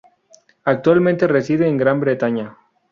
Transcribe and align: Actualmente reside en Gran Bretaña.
Actualmente 0.63 1.27
reside 1.27 1.67
en 1.67 1.77
Gran 1.77 1.99
Bretaña. 1.99 2.57